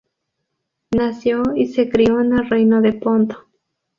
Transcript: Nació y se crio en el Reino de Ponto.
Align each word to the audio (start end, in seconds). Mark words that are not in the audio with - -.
Nació 0.95 1.43
y 1.55 1.67
se 1.67 1.87
crio 1.87 2.21
en 2.21 2.33
el 2.33 2.49
Reino 2.49 2.81
de 2.81 2.93
Ponto. 2.93 3.47